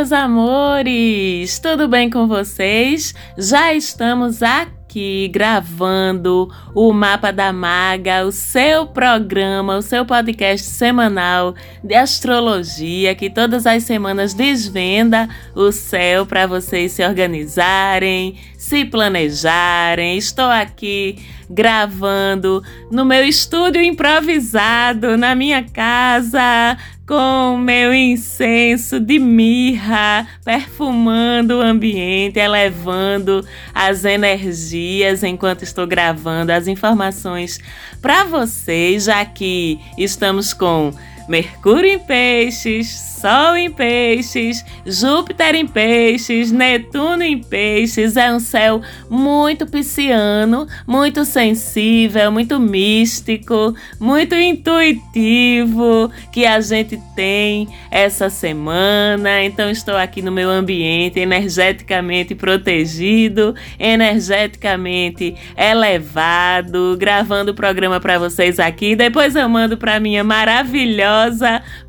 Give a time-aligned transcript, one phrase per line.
[0.00, 1.58] Meus amores!
[1.58, 3.14] Tudo bem com vocês?
[3.36, 11.54] Já estamos aqui gravando o Mapa da Maga, o seu programa, o seu podcast semanal
[11.84, 20.16] de astrologia que todas as semanas desvenda o céu para vocês se organizarem, se planejarem.
[20.16, 21.18] Estou aqui
[21.50, 26.78] gravando no meu estúdio improvisado, na minha casa,
[27.10, 36.68] com meu incenso de mirra, perfumando o ambiente, elevando as energias enquanto estou gravando as
[36.68, 37.58] informações
[38.00, 40.92] para vocês, já que estamos com
[41.30, 42.88] Mercúrio em Peixes,
[43.20, 48.16] Sol em Peixes, Júpiter em Peixes, Netuno em Peixes.
[48.16, 57.68] É um céu muito pisciano, muito sensível, muito místico, muito intuitivo que a gente tem
[57.92, 59.44] essa semana.
[59.44, 68.58] Então, estou aqui no meu ambiente energeticamente protegido, energeticamente elevado, gravando o programa para vocês
[68.58, 68.96] aqui.
[68.96, 71.19] Depois eu mando para minha maravilhosa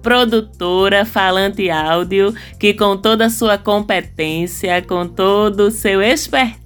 [0.02, 6.61] produtora falante áudio que, com toda a sua competência, com todo o seu expertise,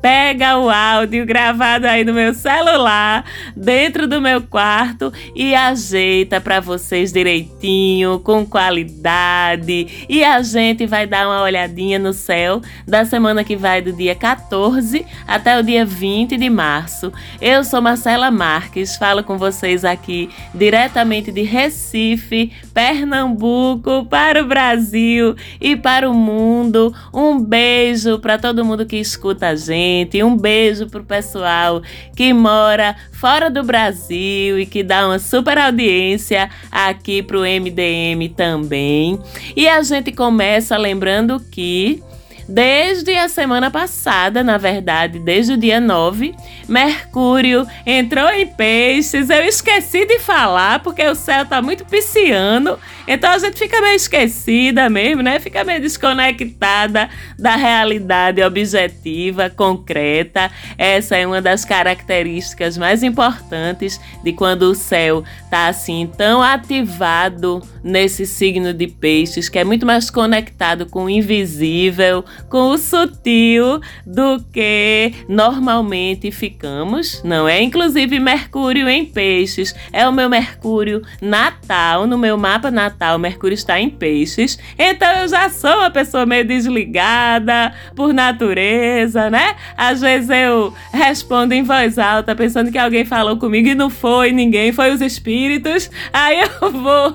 [0.00, 3.24] pega o áudio gravado aí no meu celular,
[3.56, 10.06] dentro do meu quarto e ajeita para vocês direitinho, com qualidade.
[10.08, 14.14] E a gente vai dar uma olhadinha no céu da semana que vai do dia
[14.14, 17.12] 14 até o dia 20 de março.
[17.40, 25.34] Eu sou Marcela Marques, falo com vocês aqui diretamente de Recife, Pernambuco, para o Brasil
[25.60, 26.94] e para o mundo.
[27.12, 30.22] Um beijo para todo mundo que escuta a gente gente.
[30.22, 31.82] Um beijo pro pessoal
[32.14, 39.18] que mora fora do Brasil e que dá uma super audiência aqui pro MDM também.
[39.54, 42.02] E a gente começa lembrando que
[42.48, 46.32] Desde a semana passada, na verdade, desde o dia 9,
[46.68, 49.30] Mercúrio entrou em peixes.
[49.30, 52.78] Eu esqueci de falar porque o céu tá muito pisciano.
[53.08, 55.40] Então a gente fica meio esquecida mesmo, né?
[55.40, 57.08] Fica meio desconectada
[57.38, 60.50] da realidade objetiva, concreta.
[60.78, 67.62] Essa é uma das características mais importantes de quando o céu tá assim tão ativado
[67.82, 73.80] nesse signo de peixes, que é muito mais conectado com o invisível, com o sutil
[74.06, 77.60] do que normalmente ficamos, não é?
[77.60, 83.80] Inclusive Mercúrio em Peixes é o meu Mercúrio natal, no meu mapa natal, Mercúrio está
[83.80, 84.58] em Peixes.
[84.78, 89.56] Então eu já sou uma pessoa meio desligada por natureza, né?
[89.76, 94.32] Às vezes eu respondo em voz alta pensando que alguém falou comigo e não foi
[94.32, 95.90] ninguém, foi os espíritos.
[96.12, 97.14] Aí eu vou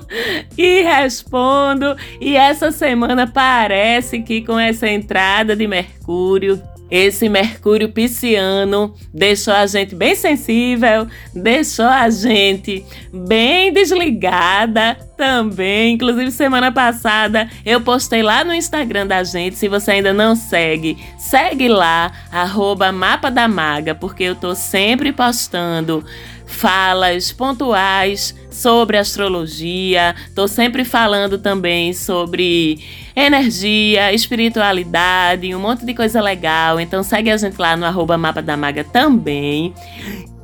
[0.58, 1.96] e respondo.
[2.20, 6.60] E essa semana parece que com essa entrada entrada de Mercúrio.
[6.90, 15.94] Esse Mercúrio pisciano deixou a gente bem sensível, deixou a gente bem desligada também.
[15.94, 19.56] Inclusive, semana passada eu postei lá no Instagram da gente.
[19.56, 25.12] Se você ainda não segue, segue lá, arroba Mapa da Maga, porque eu tô sempre
[25.12, 26.04] postando
[26.52, 30.14] falas pontuais sobre astrologia.
[30.34, 32.78] Tô sempre falando também sobre
[33.16, 36.78] energia, espiritualidade, um monte de coisa legal.
[36.78, 39.74] Então segue a gente lá no arroba Mapa da Maga também.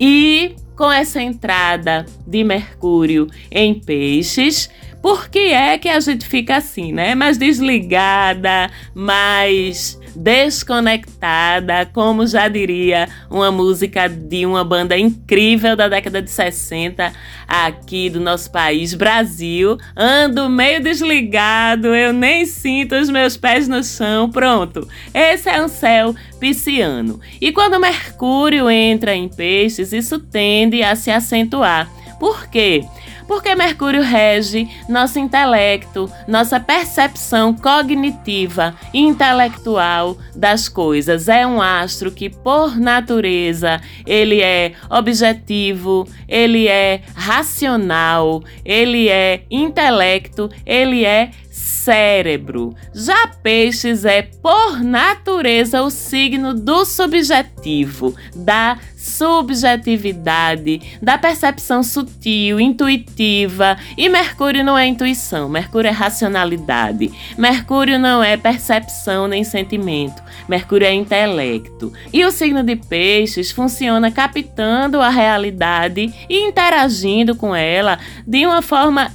[0.00, 4.70] E com essa entrada de Mercúrio em peixes,
[5.02, 7.14] por que é que a gente fica assim, né?
[7.14, 16.20] Mais desligada, mais desconectada, como já diria uma música de uma banda incrível da década
[16.20, 17.12] de 60
[17.46, 19.78] aqui do nosso país, Brasil.
[19.96, 24.28] Ando meio desligado, eu nem sinto os meus pés no chão.
[24.28, 24.86] Pronto.
[25.14, 27.20] Esse é um céu pisciano.
[27.40, 31.88] E quando Mercúrio entra em peixes, isso tende a se acentuar.
[32.18, 32.84] Por quê?
[33.28, 41.28] Porque Mercúrio rege nosso intelecto, nossa percepção cognitiva e intelectual das coisas.
[41.28, 50.48] É um astro que, por natureza, ele é objetivo, ele é racional, ele é intelecto,
[50.64, 52.74] ele é cérebro.
[52.94, 58.78] Já Peixes é, por natureza, o signo do subjetivo, da
[59.08, 63.76] subjetividade, da percepção sutil, intuitiva.
[63.96, 67.10] E Mercúrio não é intuição, Mercúrio é racionalidade.
[67.36, 70.22] Mercúrio não é percepção nem sentimento.
[70.48, 71.92] Mercúrio é intelecto.
[72.12, 78.62] E o signo de Peixes funciona captando a realidade e interagindo com ela de uma
[78.62, 79.10] forma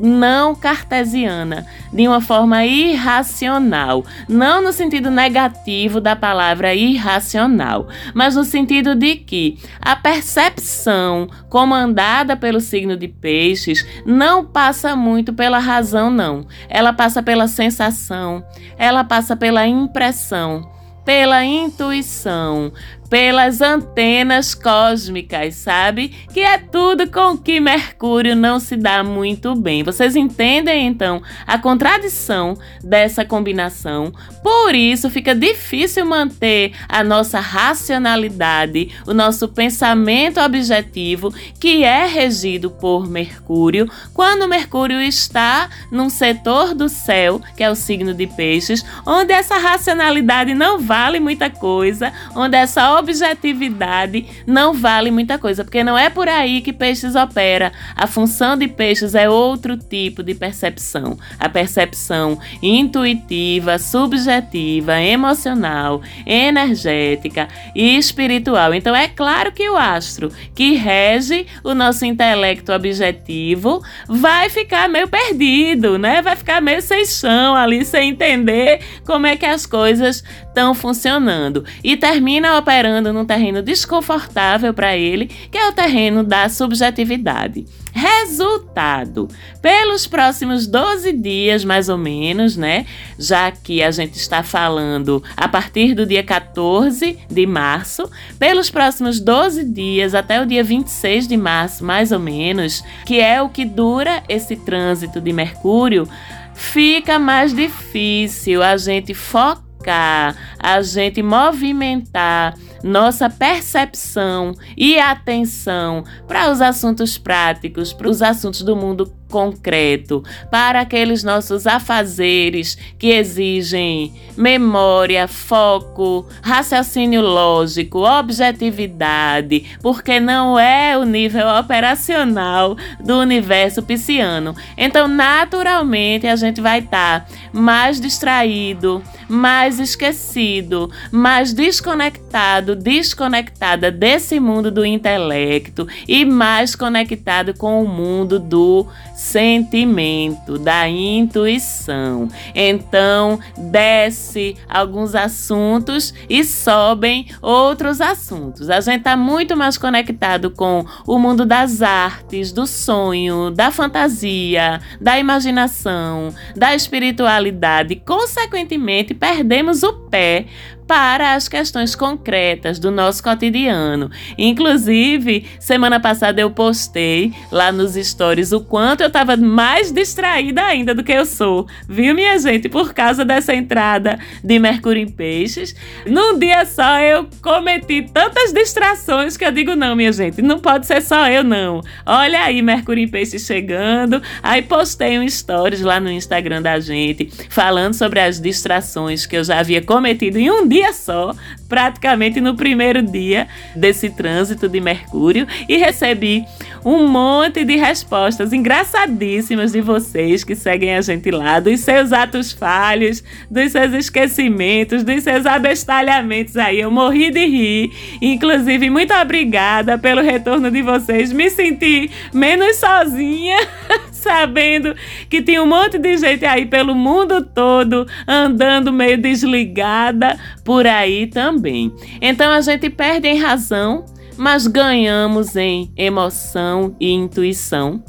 [0.00, 8.44] não cartesiana, de uma forma irracional, não no sentido negativo da palavra irracional, mas no
[8.44, 16.10] sentido de que a percepção comandada pelo signo de Peixes não passa muito pela razão,
[16.10, 16.46] não.
[16.68, 18.42] Ela passa pela sensação,
[18.78, 22.72] ela passa pela impressão pela intuição,
[23.10, 26.08] pelas antenas cósmicas, sabe?
[26.32, 29.82] Que é tudo com que Mercúrio não se dá muito bem.
[29.82, 34.12] Vocês entendem então a contradição dessa combinação?
[34.44, 42.70] Por isso fica difícil manter a nossa racionalidade, o nosso pensamento objetivo, que é regido
[42.70, 48.84] por Mercúrio, quando Mercúrio está num setor do céu, que é o signo de Peixes,
[49.04, 55.82] onde essa racionalidade não vale muita coisa, onde essa objetividade não vale muita coisa, porque
[55.82, 57.72] não é por aí que peixes opera.
[57.96, 61.18] A função de peixes é outro tipo de percepção.
[61.38, 68.72] A percepção intuitiva, subjetiva, emocional, energética e espiritual.
[68.74, 75.08] Então é claro que o astro que rege o nosso intelecto objetivo vai ficar meio
[75.08, 76.22] perdido, né?
[76.22, 81.64] Vai ficar meio sem chão ali, sem entender como é que as coisas estão funcionando
[81.82, 87.64] e termina operando num terreno desconfortável para ele, que é o terreno da subjetividade.
[87.92, 89.28] Resultado:
[89.60, 92.86] pelos próximos 12 dias, mais ou menos, né?
[93.18, 98.08] Já que a gente está falando a partir do dia 14 de março,
[98.38, 103.42] pelos próximos 12 dias até o dia 26 de março, mais ou menos, que é
[103.42, 106.08] o que dura esse trânsito de Mercúrio,
[106.54, 112.54] fica mais difícil a gente focar focar, a gente movimentar
[112.84, 120.80] nossa percepção e atenção para os assuntos práticos, para os assuntos do mundo concreto, para
[120.80, 131.46] aqueles nossos afazeres que exigem memória, foco, raciocínio lógico, objetividade, porque não é o nível
[131.48, 134.54] operacional do universo pisciano.
[134.76, 144.40] Então, naturalmente, a gente vai estar tá mais distraído, mais esquecido, mais desconectado, desconectada desse
[144.40, 148.86] mundo do intelecto e mais conectado com o mundo do
[149.20, 152.26] sentimento, da intuição.
[152.54, 158.70] Então, desce alguns assuntos e sobem outros assuntos.
[158.70, 164.80] A gente está muito mais conectado com o mundo das artes, do sonho, da fantasia,
[164.98, 167.96] da imaginação, da espiritualidade.
[167.96, 170.46] Consequentemente, perdemos o pé
[170.90, 174.10] para as questões concretas do nosso cotidiano.
[174.36, 180.92] Inclusive, semana passada eu postei lá nos stories o quanto eu estava mais distraída ainda
[180.92, 182.68] do que eu sou, viu, minha gente?
[182.68, 185.76] Por causa dessa entrada de Mercúrio em Peixes.
[186.04, 190.88] Num dia só eu cometi tantas distrações que eu digo: não, minha gente, não pode
[190.88, 191.82] ser só eu, não.
[192.04, 194.20] Olha aí, Mercúrio em Peixes chegando.
[194.42, 199.44] Aí postei um stories lá no Instagram da gente, falando sobre as distrações que eu
[199.44, 201.34] já havia cometido em um dia dia só,
[201.68, 203.46] praticamente no primeiro dia
[203.76, 206.44] desse trânsito de Mercúrio, e recebi
[206.84, 212.50] um monte de respostas engraçadíssimas de vocês que seguem a gente lá, dos seus atos
[212.50, 216.80] falhos, dos seus esquecimentos, dos seus abestalhamentos aí.
[216.80, 217.90] Eu morri de rir.
[218.22, 221.30] Inclusive, muito obrigada pelo retorno de vocês.
[221.30, 223.58] Me senti menos sozinha,
[224.20, 224.94] sabendo
[225.28, 231.26] que tinha um monte de gente aí pelo mundo todo andando meio desligada por aí
[231.26, 231.92] também.
[232.20, 234.04] Então a gente perde em razão
[234.40, 238.02] mas ganhamos em emoção e intuição.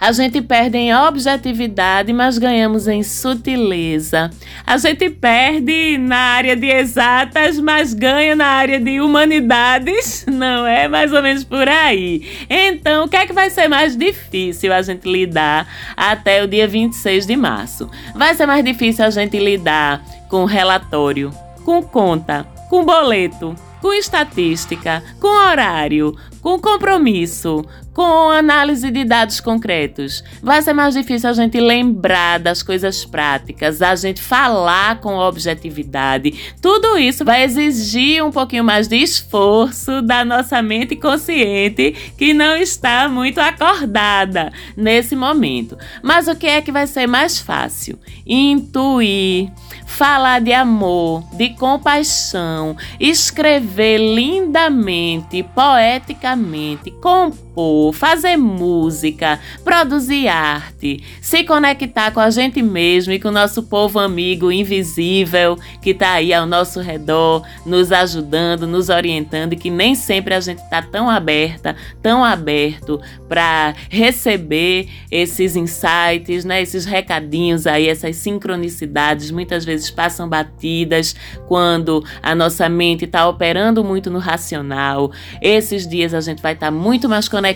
[0.00, 4.30] A gente perde em objetividade, mas ganhamos em sutileza.
[4.66, 10.24] A gente perde na área de exatas, mas ganha na área de humanidades.
[10.30, 12.26] Não é mais ou menos por aí.
[12.48, 16.66] Então, o que é que vai ser mais difícil a gente lidar até o dia
[16.66, 17.90] 26 de março?
[18.14, 21.30] Vai ser mais difícil a gente lidar com relatório,
[21.62, 27.64] com conta, com boleto, com estatística, com horário, com compromisso,
[28.00, 30.24] com análise de dados concretos.
[30.42, 36.54] Vai ser mais difícil a gente lembrar das coisas práticas, a gente falar com objetividade.
[36.62, 42.56] Tudo isso vai exigir um pouquinho mais de esforço da nossa mente consciente que não
[42.56, 45.76] está muito acordada nesse momento.
[46.02, 47.98] Mas o que é que vai ser mais fácil?
[48.26, 49.52] Intuir
[49.90, 61.44] falar de amor, de compaixão, escrever lindamente, poeticamente, compor compor, fazer música, produzir arte, se
[61.44, 66.32] conectar com a gente mesmo e com o nosso povo amigo invisível que está aí
[66.32, 71.08] ao nosso redor, nos ajudando, nos orientando e que nem sempre a gente está tão
[71.08, 79.90] aberta, tão aberto para receber esses insights, né, esses recadinhos aí, essas sincronicidades muitas vezes
[79.90, 81.14] passam batidas
[81.46, 85.12] quando a nossa mente está operando muito no racional.
[85.40, 87.49] Esses dias a gente vai estar tá muito mais conectado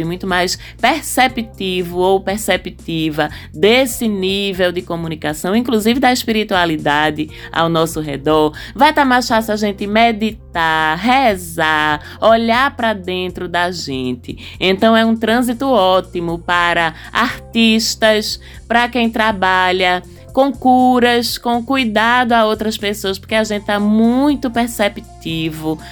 [0.00, 8.00] e muito mais perceptivo ou perceptiva desse nível de comunicação, inclusive da espiritualidade ao nosso
[8.00, 8.52] redor.
[8.74, 14.56] Vai estar tá mais fácil a gente meditar, rezar, olhar para dentro da gente.
[14.58, 22.44] Então é um trânsito ótimo para artistas, para quem trabalha com curas, com cuidado a
[22.44, 25.15] outras pessoas, porque a gente tá muito perceptivo.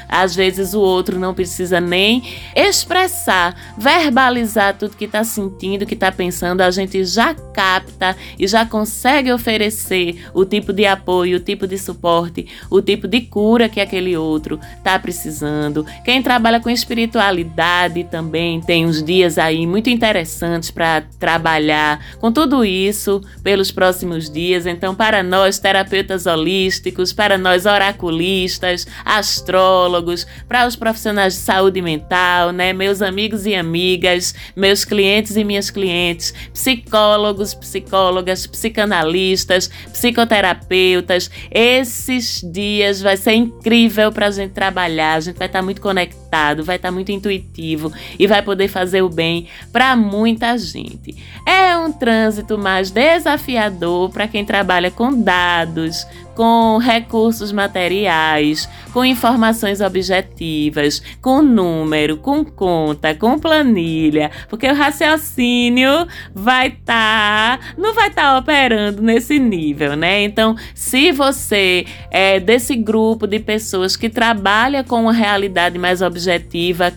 [0.08, 2.22] Às vezes o outro não precisa nem
[2.54, 8.64] expressar, verbalizar tudo que tá sentindo, que tá pensando, a gente já capta e já
[8.64, 13.80] consegue oferecer o tipo de apoio, o tipo de suporte, o tipo de cura que
[13.80, 15.84] aquele outro tá precisando.
[16.04, 22.64] Quem trabalha com espiritualidade também tem uns dias aí muito interessantes para trabalhar com tudo
[22.64, 24.66] isso pelos próximos dias.
[24.66, 28.86] Então, para nós, terapeutas holísticos, para nós, oraculistas,
[29.28, 32.72] astrólogos, para os profissionais de saúde mental, né?
[32.72, 41.30] Meus amigos e amigas, meus clientes e minhas clientes, psicólogos, psicólogas, psicanalistas, psicoterapeutas.
[41.50, 45.14] Esses dias vai ser incrível para a gente trabalhar.
[45.14, 46.23] A gente vai estar muito conectado,
[46.64, 51.16] vai estar muito intuitivo e vai poder fazer o bem para muita gente.
[51.46, 59.80] É um trânsito mais desafiador para quem trabalha com dados, com recursos materiais, com informações
[59.80, 68.08] objetivas, com número, com conta, com planilha, porque o raciocínio vai estar, tá, não vai
[68.08, 70.22] estar tá operando nesse nível, né?
[70.22, 76.23] Então, se você é desse grupo de pessoas que trabalha com uma realidade mais objetiva,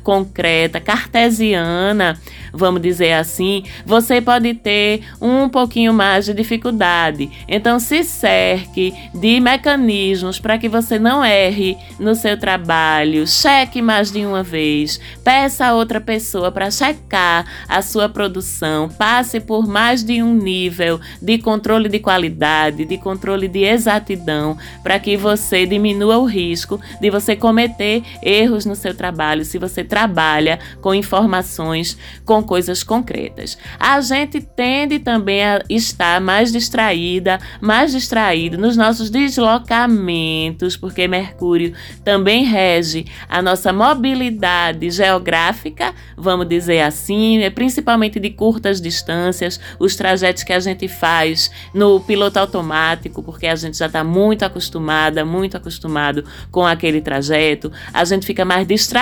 [0.04, 2.20] concreta, cartesiana,
[2.54, 7.30] vamos dizer assim, você pode ter um pouquinho mais de dificuldade.
[7.48, 13.28] Então, se cerque de mecanismos para que você não erre no seu trabalho.
[13.28, 15.00] Cheque mais de uma vez.
[15.24, 18.90] Peça a outra pessoa para checar a sua produção.
[18.90, 25.00] Passe por mais de um nível de controle de qualidade, de controle de exatidão, para
[25.00, 30.60] que você diminua o risco de você cometer erros no seu trabalho se você trabalha
[30.82, 33.58] com informações, com coisas concretas.
[33.80, 41.74] A gente tende também a estar mais distraída, mais distraído nos nossos deslocamentos, porque Mercúrio
[42.04, 49.96] também rege a nossa mobilidade geográfica, vamos dizer assim, é principalmente de curtas distâncias, os
[49.96, 55.26] trajetos que a gente faz no piloto automático, porque a gente já está muito acostumada,
[55.26, 58.97] muito acostumado com aquele trajeto, a gente fica mais distraído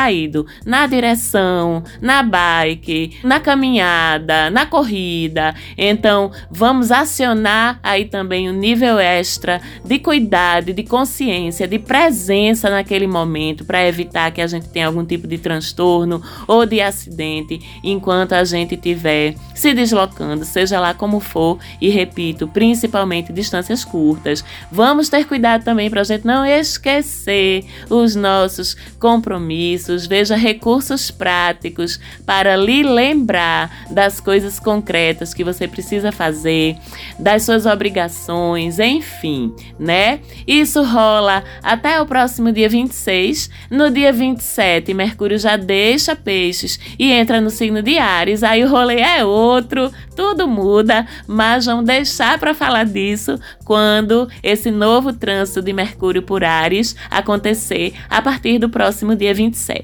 [0.66, 5.56] na direção, na bike, na caminhada, na corrida.
[5.78, 13.08] Então, vamos acionar aí também o nível extra de cuidado, de consciência, de presença naquele
[13.08, 18.34] momento para evitar que a gente tenha algum tipo de transtorno ou de acidente enquanto
[18.34, 24.44] a gente estiver se deslocando, seja lá como for, e repito, principalmente distâncias curtas.
[24.72, 32.00] Vamos ter cuidado também para a gente não esquecer os nossos compromissos, veja recursos práticos
[32.26, 36.76] para lhe lembrar das coisas concretas que você precisa fazer,
[37.20, 40.20] das suas obrigações, enfim, né?
[40.48, 43.50] Isso rola até o próximo dia 26.
[43.70, 48.44] No dia 27, Mercúrio já deixa peixes e entra no signo de Ares.
[48.44, 54.72] Aí o rolê é outro, tudo muda, mas vamos deixar para falar disso quando esse
[54.72, 59.75] novo trânsito de Mercúrio por Ares acontecer a partir do próximo dia 27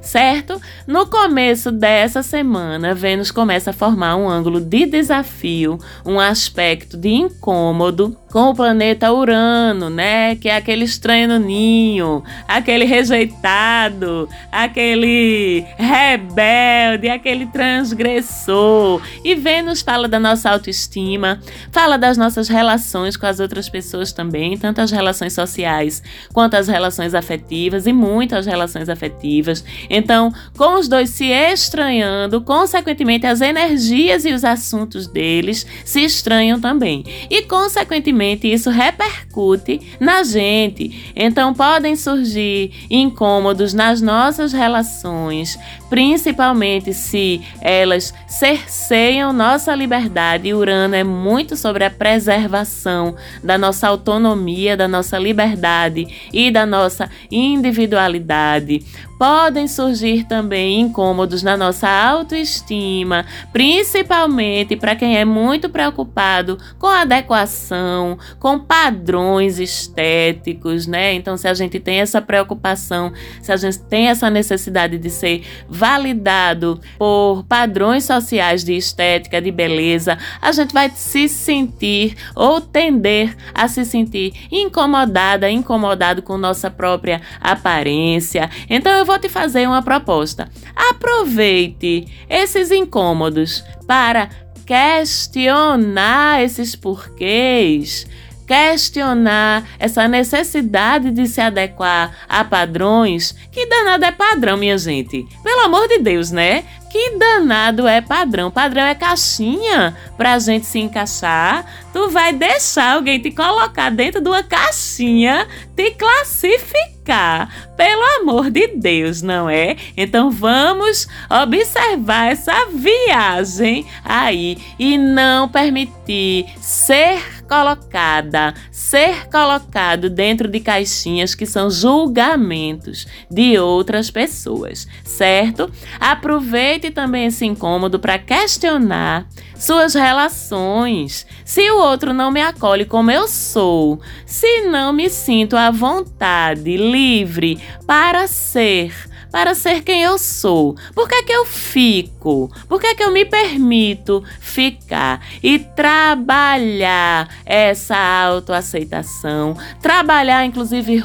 [0.00, 0.60] certo?
[0.86, 7.08] No começo dessa semana, Vênus começa a formar um ângulo de desafio, um aspecto de
[7.08, 10.34] incômodo com o planeta Urano, né?
[10.34, 19.00] Que é aquele estranho no ninho, aquele rejeitado, aquele rebelde, aquele transgressor.
[19.22, 24.58] E Vênus fala da nossa autoestima, fala das nossas relações com as outras pessoas também,
[24.58, 29.64] tanto as relações sociais quanto as relações afetivas e muitas relações afetivas.
[29.88, 36.60] Então, com os dois se estranhando, consequentemente as energias e os assuntos deles se estranham
[36.60, 37.04] também.
[37.30, 41.12] E consequentemente obviamente isso repercute na gente.
[41.14, 45.58] Então podem surgir incômodos nas nossas relações,
[45.90, 50.48] principalmente se elas cerceiam nossa liberdade.
[50.48, 56.64] E Urano é muito sobre a preservação da nossa autonomia, da nossa liberdade e da
[56.64, 58.82] nossa individualidade.
[59.26, 68.18] Podem surgir também incômodos na nossa autoestima, principalmente para quem é muito preocupado com adequação,
[68.38, 71.14] com padrões estéticos, né?
[71.14, 75.42] Então, se a gente tem essa preocupação, se a gente tem essa necessidade de ser
[75.66, 83.34] validado por padrões sociais de estética, de beleza, a gente vai se sentir ou tender
[83.54, 88.50] a se sentir incomodada, incomodado com nossa própria aparência.
[88.68, 90.48] Então, eu vou te fazer uma proposta.
[90.74, 94.28] Aproveite esses incômodos para
[94.66, 98.06] questionar esses porquês,
[98.46, 103.34] questionar essa necessidade de se adequar a padrões.
[103.50, 105.26] Que danado é padrão, minha gente?
[105.42, 106.64] Pelo amor de Deus, né?
[106.94, 108.52] Que danado é padrão?
[108.52, 111.66] Padrão é caixinha pra gente se encaixar.
[111.92, 117.50] Tu vai deixar alguém te colocar dentro de uma caixinha, te classificar.
[117.76, 119.76] Pelo amor de Deus, não é?
[119.96, 130.60] Então vamos observar essa viagem aí e não permitir ser colocada, ser colocado dentro de
[130.60, 135.70] caixinhas que são julgamentos de outras pessoas, certo?
[136.00, 141.26] Aproveite também esse incômodo para questionar suas relações.
[141.44, 146.76] Se o outro não me acolhe como eu sou, se não me sinto à vontade,
[146.76, 150.76] livre para ser para ser quem eu sou?
[150.94, 152.48] Por que, é que eu fico?
[152.68, 155.26] Por que, é que eu me permito ficar?
[155.42, 160.96] E trabalhar essa autoaceitação, trabalhar inclusive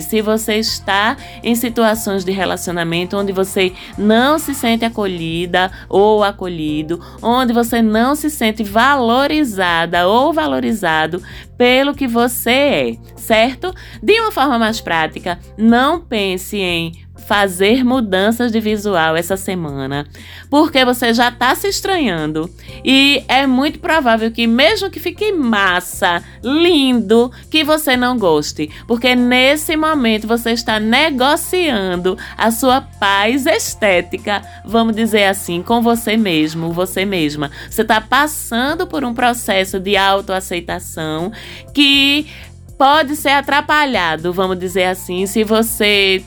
[0.00, 7.00] Se você está em situações de relacionamento onde você não se sente acolhida ou acolhido,
[7.22, 11.22] onde você não se sente valorizada ou valorizado
[11.56, 13.72] pelo que você é, certo?
[14.02, 20.06] De uma forma mais prática, não pense em fazer mudanças de visual essa semana,
[20.48, 22.48] porque você já está se estranhando
[22.84, 29.16] e é muito provável que mesmo que fique massa, lindo, que você não goste, porque
[29.16, 36.72] nesse momento você está negociando a sua paz estética, vamos dizer assim, com você mesmo,
[36.72, 37.50] você mesma.
[37.68, 41.32] Você está passando por um processo de autoaceitação
[41.74, 42.26] que
[42.78, 46.22] pode ser atrapalhado, vamos dizer assim, se você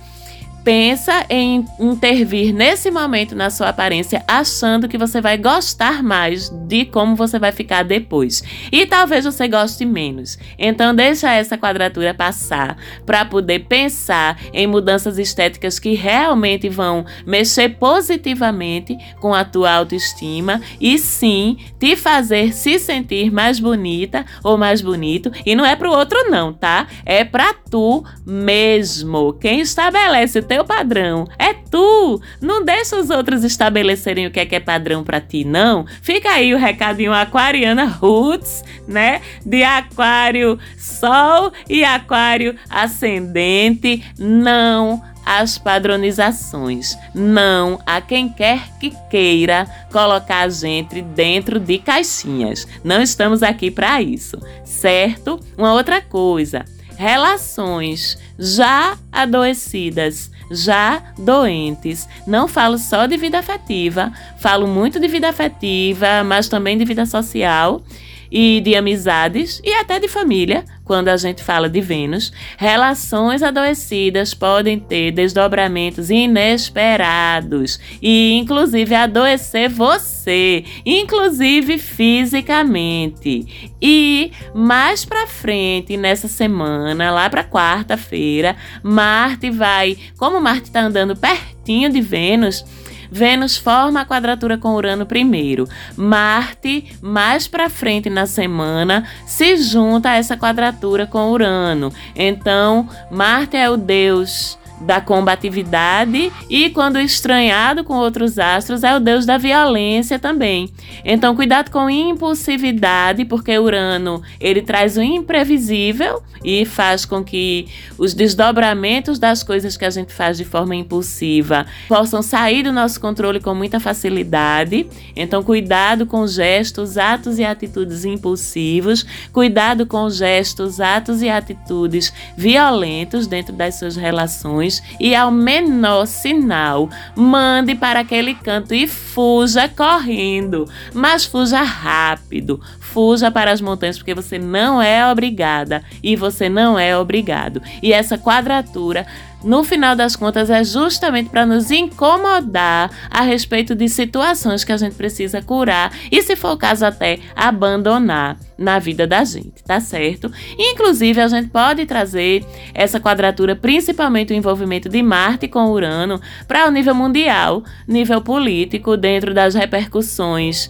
[0.63, 6.85] pensa em intervir nesse momento na sua aparência, achando que você vai gostar mais de
[6.85, 8.43] como você vai ficar depois.
[8.71, 10.37] E talvez você goste menos.
[10.57, 17.69] Então deixa essa quadratura passar para poder pensar em mudanças estéticas que realmente vão mexer
[17.69, 24.81] positivamente com a tua autoestima e sim te fazer se sentir mais bonita ou mais
[24.81, 25.31] bonito.
[25.45, 26.87] E não é pro outro não, tá?
[27.05, 29.33] É para tu mesmo.
[29.33, 31.27] Quem estabelece teu padrão.
[31.37, 32.19] É tu!
[32.41, 35.85] Não deixa os outros estabelecerem o que é que é padrão para ti, não.
[36.01, 39.21] Fica aí o recadinho aquariana roots, né?
[39.45, 44.03] De aquário sol e aquário ascendente.
[44.17, 46.97] Não as padronizações.
[47.13, 52.67] Não a quem quer que queira colocar a gente dentro de caixinhas.
[52.83, 55.39] Não estamos aqui para isso, certo?
[55.55, 56.65] Uma outra coisa
[56.99, 62.09] relações já adoecidas, já doentes.
[62.27, 67.05] Não falo só de vida afetiva, falo muito de vida afetiva, mas também de vida
[67.05, 67.81] social
[68.29, 74.33] e de amizades e até de família, quando a gente fala de Vênus, relações adoecidas
[74.33, 83.69] podem ter desdobramentos inesperados e inclusive adoecer você, inclusive fisicamente.
[83.79, 91.15] E mais para frente nessa semana, lá para quarta-feira, Marte vai, como Marte está andando
[91.15, 92.65] pertinho de Vênus,
[93.11, 95.67] Vênus forma a quadratura com Urano primeiro.
[95.95, 101.91] Marte, mais para frente na semana, se junta a essa quadratura com Urano.
[102.15, 108.99] Então, Marte é o deus da combatividade e quando estranhado com outros astros é o
[108.99, 110.69] deus da violência também.
[111.03, 118.13] Então cuidado com impulsividade, porque Urano, ele traz o imprevisível e faz com que os
[118.13, 123.39] desdobramentos das coisas que a gente faz de forma impulsiva possam sair do nosso controle
[123.39, 124.87] com muita facilidade.
[125.15, 133.27] Então cuidado com gestos, atos e atitudes impulsivos, cuidado com gestos, atos e atitudes violentos
[133.27, 134.68] dentro das suas relações
[134.99, 142.59] e ao menor sinal, mande para aquele canto e fuja correndo, mas fuja rápido.
[142.91, 147.61] Fuja para as montanhas porque você não é obrigada e você não é obrigado.
[147.83, 149.05] E essa quadratura
[149.43, 154.77] no final das contas, é justamente para nos incomodar a respeito de situações que a
[154.77, 159.79] gente precisa curar e, se for o caso, até abandonar na vida da gente, tá
[159.79, 160.29] certo?
[160.57, 166.67] Inclusive, a gente pode trazer essa quadratura, principalmente o envolvimento de Marte com Urano, para
[166.67, 170.69] o nível mundial, nível político, dentro das repercussões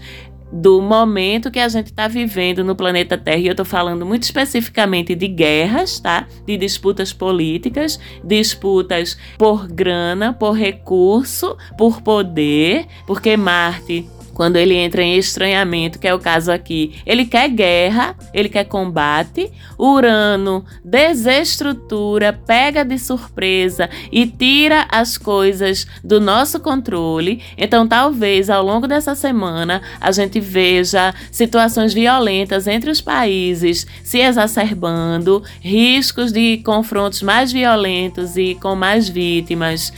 [0.51, 4.23] do momento que a gente está vivendo no planeta Terra, e eu estou falando muito
[4.23, 6.27] especificamente de guerras, tá?
[6.45, 14.07] De disputas políticas, disputas por grana, por recurso, por poder, porque Marte
[14.39, 18.63] quando ele entra em estranhamento, que é o caso aqui, ele quer guerra, ele quer
[18.63, 19.51] combate.
[19.77, 27.43] Urano desestrutura, pega de surpresa e tira as coisas do nosso controle.
[27.57, 34.19] Então, talvez ao longo dessa semana a gente veja situações violentas entre os países se
[34.19, 39.91] exacerbando, riscos de confrontos mais violentos e com mais vítimas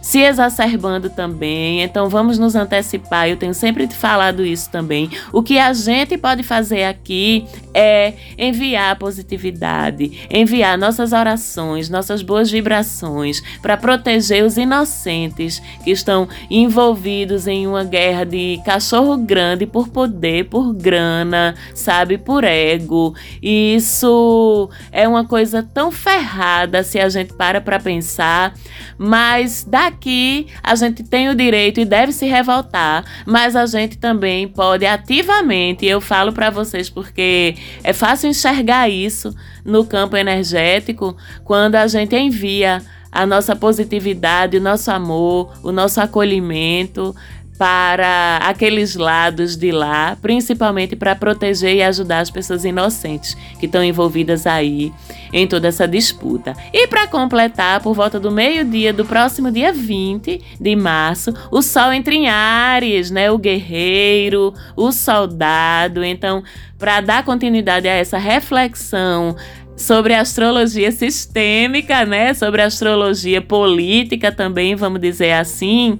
[0.00, 1.82] se exacerbando também.
[1.82, 3.28] Então vamos nos antecipar.
[3.28, 5.10] Eu tenho sempre falado isso também.
[5.32, 12.50] O que a gente pode fazer aqui é enviar positividade, enviar nossas orações, nossas boas
[12.50, 19.88] vibrações para proteger os inocentes que estão envolvidos em uma guerra de cachorro grande por
[19.88, 23.14] poder, por grana, sabe, por ego.
[23.42, 28.54] E isso é uma coisa tão ferrada se a gente para para pensar,
[28.96, 33.98] mas daqui que a gente tem o direito e deve se revoltar, mas a gente
[33.98, 41.16] também pode ativamente, eu falo para vocês porque é fácil enxergar isso no campo energético
[41.44, 47.14] quando a gente envia a nossa positividade, o nosso amor, o nosso acolhimento
[47.58, 53.82] para aqueles lados de lá, principalmente para proteger e ajudar as pessoas inocentes que estão
[53.82, 54.92] envolvidas aí
[55.32, 56.54] em toda essa disputa.
[56.72, 61.92] E para completar, por volta do meio-dia do próximo dia 20 de março, o Sol
[61.92, 63.28] entra em Ares, né?
[63.28, 66.04] O guerreiro, o soldado.
[66.04, 66.44] Então,
[66.78, 69.34] para dar continuidade a essa reflexão
[69.76, 72.34] sobre astrologia sistêmica, né?
[72.34, 75.98] Sobre astrologia política também, vamos dizer assim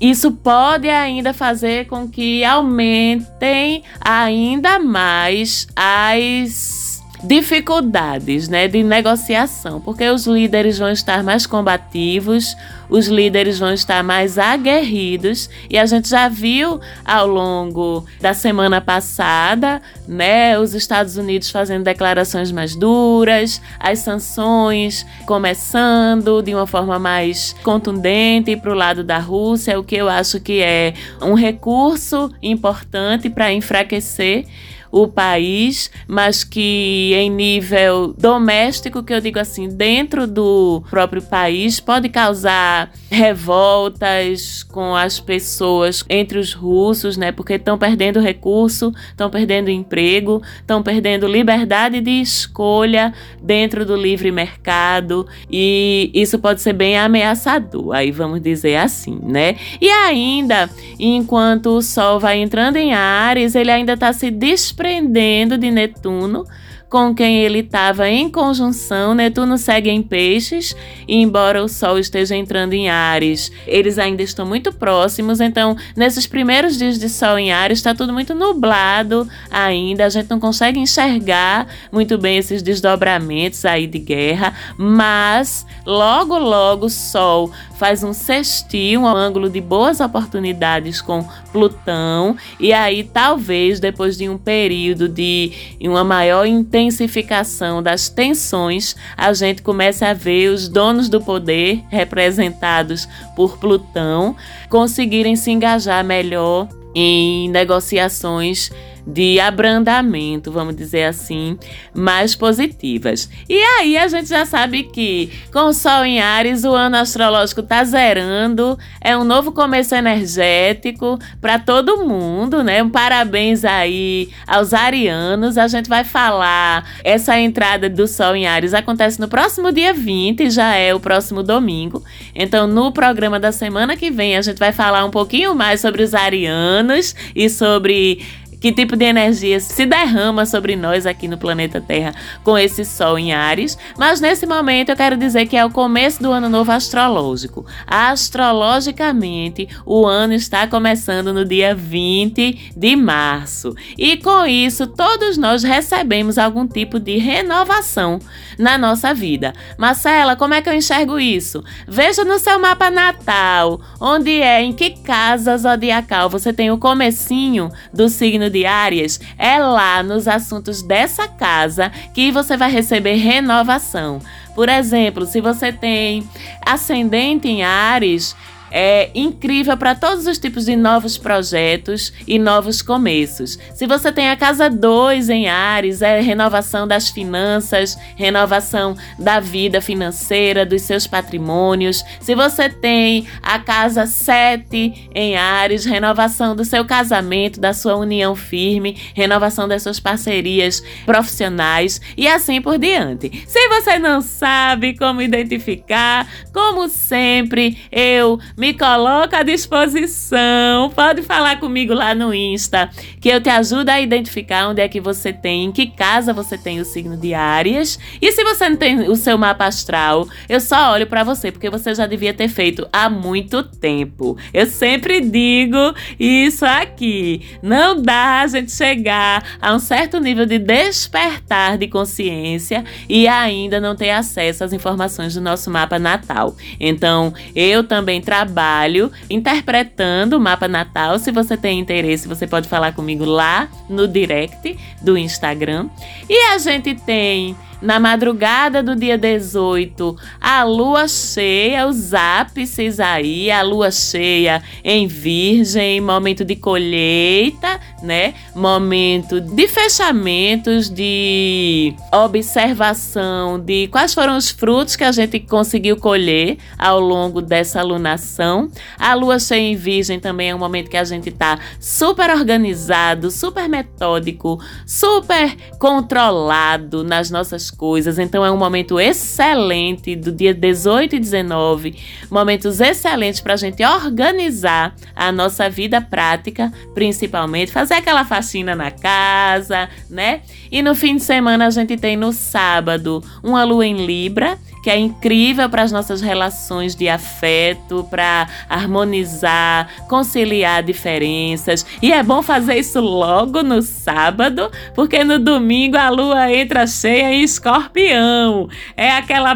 [0.00, 6.87] isso pode ainda fazer com que aumentem ainda mais as
[7.22, 12.56] dificuldades né, de negociação, porque os líderes vão estar mais combativos,
[12.88, 18.80] os líderes vão estar mais aguerridos, e a gente já viu ao longo da semana
[18.80, 26.98] passada né, os Estados Unidos fazendo declarações mais duras, as sanções começando de uma forma
[26.98, 32.32] mais contundente para o lado da Rússia, o que eu acho que é um recurso
[32.42, 34.46] importante para enfraquecer
[34.90, 41.80] o país, mas que em nível doméstico, que eu digo assim, dentro do próprio país,
[41.80, 47.32] pode causar revoltas com as pessoas entre os russos, né?
[47.32, 54.30] Porque estão perdendo recurso, estão perdendo emprego, estão perdendo liberdade de escolha dentro do livre
[54.30, 59.56] mercado e isso pode ser bem ameaçador, aí vamos dizer assim, né?
[59.80, 64.30] E ainda, enquanto o Sol vai entrando em Ares, ele ainda está se
[64.78, 66.46] desprendendo de Netuno
[66.88, 69.14] com quem ele estava em conjunção.
[69.14, 70.74] Netuno segue em peixes,
[71.06, 75.40] e embora o Sol esteja entrando em Ares, eles ainda estão muito próximos.
[75.40, 80.06] Então, nesses primeiros dias de Sol em Ares, está tudo muito nublado ainda.
[80.06, 86.86] A gente não consegue enxergar muito bem esses desdobramentos aí de guerra, mas logo, logo
[86.86, 93.78] o Sol faz um sextil, um ângulo de boas oportunidades com Plutão, e aí talvez
[93.78, 100.50] depois de um período de uma maior intensificação das tensões, a gente comece a ver
[100.50, 104.34] os donos do poder, representados por Plutão,
[104.68, 108.72] conseguirem se engajar melhor em negociações
[109.08, 111.58] de abrandamento, vamos dizer assim,
[111.94, 113.30] mais positivas.
[113.48, 117.62] E aí a gente já sabe que com o Sol em Ares, o ano astrológico
[117.62, 122.82] tá zerando, é um novo começo energético para todo mundo, né?
[122.82, 125.56] Um parabéns aí aos arianos.
[125.56, 130.50] A gente vai falar essa entrada do Sol em Ares acontece no próximo dia 20,
[130.50, 132.04] já é o próximo domingo.
[132.34, 136.02] Então, no programa da semana que vem, a gente vai falar um pouquinho mais sobre
[136.02, 138.20] os arianos e sobre
[138.60, 143.18] que tipo de energia se derrama sobre nós aqui no planeta Terra com esse Sol
[143.18, 143.78] em Ares.
[143.96, 147.64] Mas nesse momento eu quero dizer que é o começo do ano novo astrológico.
[147.86, 153.74] Astrologicamente, o ano está começando no dia 20 de março.
[153.96, 158.18] E com isso, todos nós recebemos algum tipo de renovação
[158.58, 159.52] na nossa vida.
[159.76, 161.62] Marcela, como é que eu enxergo isso?
[161.86, 167.70] Veja no seu mapa natal, onde é, em que casa zodiacal você tem o comecinho
[167.92, 174.20] do signo de Áries, é lá nos assuntos dessa casa que você vai receber renovação.
[174.54, 176.28] Por exemplo, se você tem
[176.66, 178.34] ascendente em Ares,
[178.70, 183.58] é incrível para todos os tipos de novos projetos e novos começos.
[183.74, 189.80] Se você tem a casa 2 em Ares, é renovação das finanças, renovação da vida
[189.80, 192.04] financeira, dos seus patrimônios.
[192.20, 198.34] Se você tem a casa 7 em Ares, renovação do seu casamento, da sua união
[198.34, 203.44] firme, renovação das suas parcerias profissionais e assim por diante.
[203.46, 210.90] Se você não sabe como identificar, como sempre, eu me coloco à disposição.
[210.90, 212.90] Pode falar comigo lá no Insta,
[213.20, 216.58] que eu te ajudo a identificar onde é que você tem, em que casa você
[216.58, 218.00] tem o signo de Áries.
[218.20, 221.70] E se você não tem o seu mapa astral, eu só olho para você, porque
[221.70, 224.36] você já devia ter feito há muito tempo.
[224.52, 227.42] Eu sempre digo isso aqui.
[227.62, 233.78] Não dá a gente chegar a um certo nível de despertar de consciência e ainda
[233.78, 236.56] não ter acesso às informações do nosso mapa natal.
[236.80, 241.18] Então, eu também trabalho trabalho interpretando o mapa natal.
[241.18, 245.88] Se você tem interesse, você pode falar comigo lá no direct do Instagram.
[246.28, 253.50] E a gente tem na madrugada do dia 18, a lua cheia, os ápices aí,
[253.50, 258.34] a lua cheia em Virgem, momento de colheita, né?
[258.54, 266.58] Momento de fechamentos, de observação de quais foram os frutos que a gente conseguiu colher
[266.76, 268.70] ao longo dessa lunação.
[268.98, 273.30] A lua cheia em Virgem também é um momento que a gente tá super organizado,
[273.30, 278.18] super metódico, super controlado nas nossas coisas.
[278.18, 281.96] Então é um momento excelente do dia 18 e 19,
[282.30, 288.90] momentos excelentes para a gente organizar a nossa vida prática, principalmente fazer aquela faxina na
[288.90, 290.42] casa, né?
[290.70, 294.90] E no fim de semana a gente tem no sábado uma lua em Libra que
[294.90, 301.84] é incrível para as nossas relações de afeto, para harmonizar, conciliar diferenças.
[302.00, 307.32] E é bom fazer isso logo no sábado, porque no domingo a lua entra cheia
[307.32, 308.68] em escorpião.
[308.96, 309.54] É aquela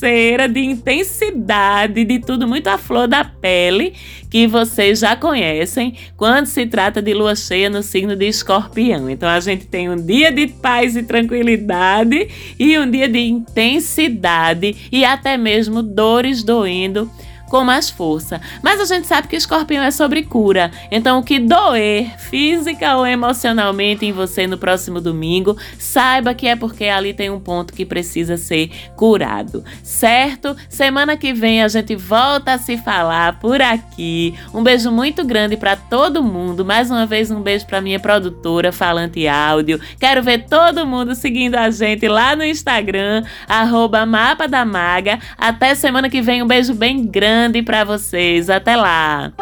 [0.00, 3.94] de intensidade, de tudo muito à flor da pele
[4.30, 9.08] que vocês já conhecem quando se trata de lua cheia no signo de escorpião.
[9.08, 14.76] Então a gente tem um dia de paz e tranquilidade e um dia de intensidade
[14.92, 17.10] e até mesmo dores doendo
[17.48, 18.40] com mais força.
[18.62, 20.70] Mas a gente sabe que escorpião é sobre cura.
[20.90, 26.54] Então, o que doer física ou emocionalmente em você no próximo domingo, saiba que é
[26.54, 30.56] porque ali tem um ponto que precisa ser curado, certo?
[30.68, 34.34] Semana que vem a gente volta a se falar por aqui.
[34.52, 36.64] Um beijo muito grande para todo mundo.
[36.64, 39.80] Mais uma vez, um beijo para minha produtora Falante Áudio.
[39.98, 45.18] Quero ver todo mundo seguindo a gente lá no Instagram, arroba Mapa da Maga.
[45.36, 48.50] Até semana que vem, um beijo bem grande grande para vocês.
[48.50, 49.32] Até lá!